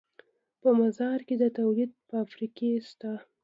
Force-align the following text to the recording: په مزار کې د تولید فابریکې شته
په 0.61 0.69
مزار 0.79 1.19
کې 1.27 1.35
د 1.41 1.43
تولید 1.57 1.91
فابریکې 2.09 2.71
شته 2.89 3.11